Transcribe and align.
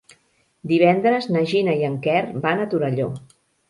Divendres 0.71 1.29
na 1.37 1.45
Gina 1.53 1.79
i 1.83 1.87
en 1.93 2.01
Quer 2.09 2.19
van 2.49 2.67
a 2.67 2.71
Torelló. 2.77 3.13